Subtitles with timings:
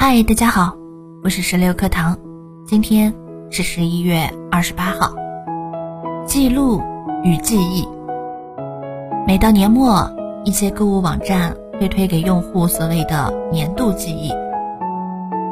[0.00, 0.76] 嗨，大家好，
[1.24, 2.16] 我是十六课堂，
[2.64, 3.12] 今天
[3.50, 5.12] 是十一月二十八号。
[6.24, 6.80] 记录
[7.24, 7.84] 与记忆。
[9.26, 10.08] 每到年末，
[10.44, 14.32] 一些购物网站会推给用户所谓的年度记忆，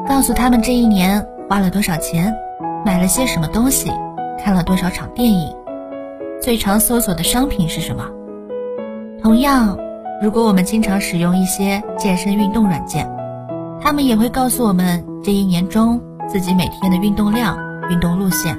[0.07, 2.33] 告诉他们这一年花了多少钱，
[2.85, 3.91] 买了些什么东西，
[4.39, 5.53] 看了多少场电影，
[6.41, 8.05] 最常搜索的商品是什么。
[9.21, 9.77] 同样，
[10.23, 13.16] 如果我们经常使用一些健身运动软件。
[13.87, 17.57] 他们也会告诉我们这一年中自己每天的运动量、
[17.89, 18.59] 运动路线，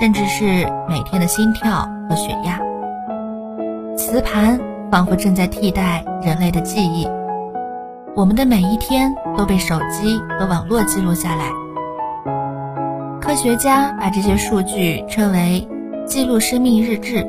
[0.00, 2.58] 甚至是每天的心跳和血压。
[3.98, 4.58] 磁盘
[4.90, 7.06] 仿佛正在替代人类的记忆，
[8.16, 11.50] 我们的每一天都被手机和网络记录下来。
[13.20, 15.68] 科学家把这些数据称为
[16.08, 17.22] “记录生命日志”，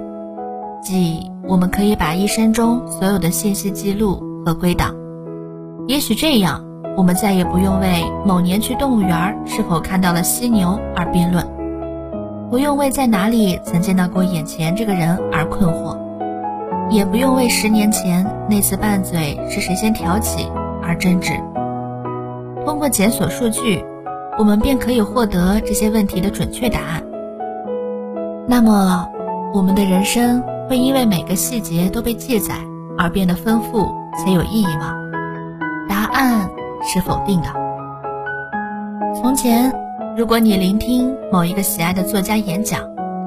[0.82, 4.96] 即我们可以把一生中所有的信息记录和归档。
[5.90, 6.65] 也许这样。
[6.98, 11.46] 我们再也不用为某年去动物园是否看到了犀牛而辩论，
[12.50, 15.98] 不用为在哪里曾见到过眼前这个人而困惑，
[16.90, 20.48] 也不用为十年前那次拌嘴是谁先挑起
[20.82, 21.34] 而争执。
[22.66, 23.84] 通过检索数据，
[24.40, 27.04] 我们便可以获得这些问题的准确答案。
[28.48, 29.10] 那么，
[29.54, 32.56] 我们的人生会因为每个细节都被记载
[32.98, 34.94] 而变得丰富且有意义吗？
[35.90, 36.50] 答案。
[36.88, 37.48] 是否定的。
[39.16, 39.74] 从前，
[40.16, 42.82] 如果你聆听某一个喜爱的作家演讲，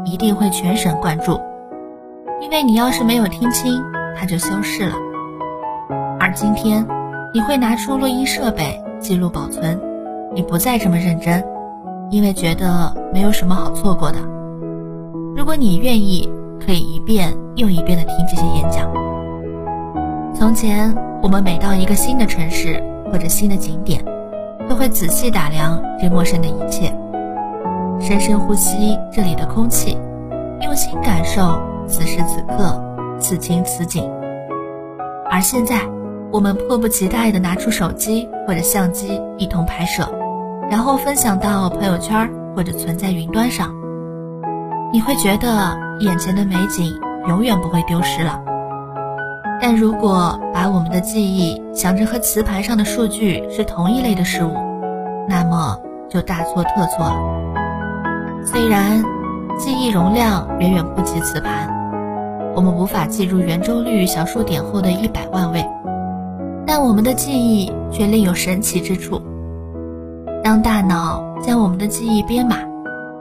[0.05, 1.41] 一定会全神贯注，
[2.41, 3.83] 因为你要是没有听清，
[4.17, 4.95] 它就消失了。
[6.21, 6.87] 而今天，
[7.35, 9.81] 你会拿出录音设备记录保存，
[10.35, 11.45] 你不再这么认真，
[12.11, 14.19] 因为觉得没有什么好错过的。
[15.37, 16.29] 如果你愿意，
[16.65, 18.89] 可以一遍又一遍地听这些演讲。
[20.35, 22.83] 从前，我们每到一个新的城市。
[23.11, 24.05] 或者新的景点，
[24.69, 26.93] 都会仔细打量这陌生的一切，
[28.01, 29.97] 深深呼吸这里的空气，
[30.63, 32.81] 用心感受此时此刻
[33.19, 34.09] 此情此景。
[35.31, 35.81] 而现在，
[36.33, 40.09] 我们迫不及待地拿出手机或者相机一同拍摄，
[40.71, 43.75] 然后分享到朋友圈或者存在云端上。
[44.93, 46.99] 你会觉得眼前的美景
[47.29, 48.41] 永远不会丢失了。
[49.61, 54.55] 但如果把我们的记忆想着和磁盘上的数据是同一类的事物，
[55.29, 55.77] 那么
[56.09, 58.45] 就大错特错了。
[58.47, 59.03] 虽然
[59.59, 61.69] 记忆容量远远不及磁盘，
[62.55, 65.69] 我们无法记住圆周率小数点后的一百万位，
[66.65, 69.21] 但我们的记忆却另有神奇之处。
[70.45, 72.59] 当大脑将我们的记忆编码，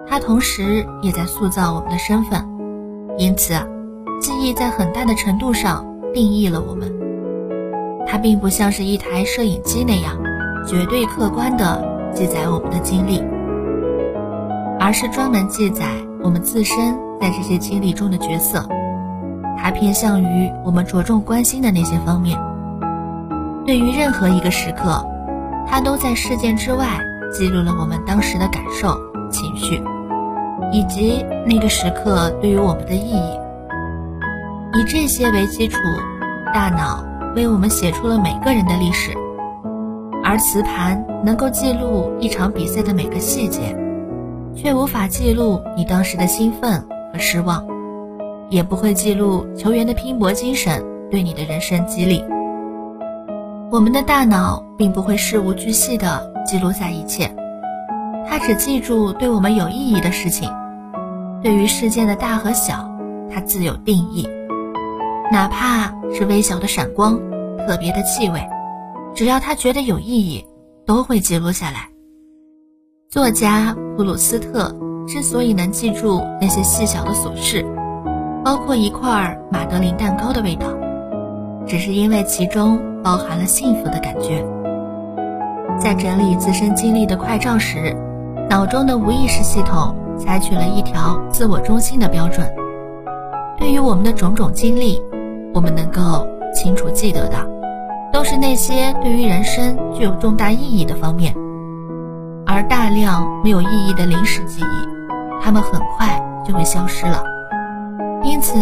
[0.08, 2.48] 它同时也在塑造我们的身份，
[3.18, 3.54] 因此，
[4.22, 5.84] 记忆在很大的程度上。
[6.18, 6.92] 定义了我们，
[8.08, 10.18] 它并不像是一台摄影机那样
[10.66, 13.22] 绝对客观地记载我们的经历，
[14.80, 15.86] 而是专门记载
[16.24, 18.68] 我们自身在这些经历中的角色。
[19.60, 22.36] 它偏向于我们着重关心的那些方面。
[23.64, 25.06] 对于任何一个时刻，
[25.68, 27.00] 它都在事件之外
[27.32, 28.98] 记录了我们当时的感受、
[29.30, 29.84] 情绪，
[30.74, 33.40] 以及那个时刻对于我们的意义。
[34.78, 35.80] 以这些为基础，
[36.54, 37.04] 大脑
[37.36, 39.12] 为我们写出了每个人的历史，
[40.24, 43.76] 而磁盘能够记录一场比赛的每个细节，
[44.56, 46.80] 却无法记录你当时的兴奋
[47.12, 47.66] 和失望，
[48.52, 52.24] 也不会记录球员的拼搏精神对你的人生激励。
[53.72, 57.36] 我们的大脑并不会事无巨细地记录下一切，
[58.30, 60.52] 它只记住对我们有意义的事情。
[61.42, 62.88] 对于事件的大和小，
[63.34, 64.30] 它自有定义。
[65.30, 67.20] 哪怕是微小的闪光、
[67.68, 68.48] 特别的气味，
[69.14, 70.46] 只要他觉得有意义，
[70.86, 71.90] 都会记录下来。
[73.10, 74.74] 作家普鲁斯特
[75.06, 77.66] 之所以能记住那些细小的琐事，
[78.44, 80.68] 包括一块马德琳蛋糕的味道，
[81.66, 84.46] 只是因为其中包含了幸福的感觉。
[85.78, 87.94] 在整理自身经历的快照时，
[88.50, 92.50] 脑中的无意识系统采取了一条自我中心的标准。
[93.60, 95.02] 对于我们的种种经历。
[95.58, 97.36] 我们能够清楚记得的，
[98.14, 101.34] 都是那些对于人生具有重大意义的方面，
[102.46, 104.88] 而大量没有意义的临时记忆，
[105.42, 107.24] 它们很快就会消失了。
[108.24, 108.54] 因此，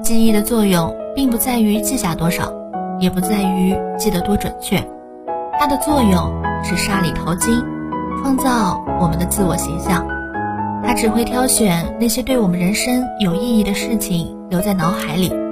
[0.00, 2.52] 记忆的作用并不在于记下多少，
[3.00, 4.80] 也不在于记得多准确，
[5.58, 7.60] 它的作用是沙里淘金，
[8.22, 10.06] 创造我们的自我形象。
[10.84, 15.47] 它只会挑选那些对我们人生有意义的事情留在脑海里。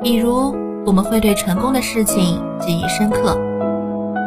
[0.00, 0.54] 比如，
[0.86, 3.36] 我们会对成功的事情记忆深刻，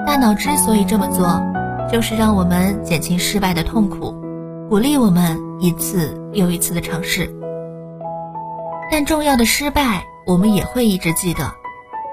[0.06, 1.42] 大脑之所以这么做，
[1.90, 4.14] 就是让我们减轻失败的痛苦，
[4.70, 7.34] 鼓励我们一次又一次的尝试。
[8.92, 11.50] 但重要的失败，我们也会一直记得，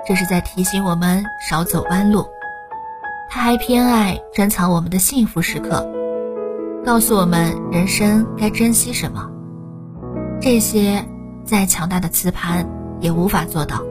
[0.06, 2.24] 这是在提醒我们少走弯路。
[3.28, 5.84] 他还偏爱珍藏我们的幸福时刻，
[6.84, 9.28] 告诉我们人生该珍惜什么。
[10.40, 11.04] 这些
[11.44, 12.64] 再强大的磁盘
[13.00, 13.87] 也无法做到。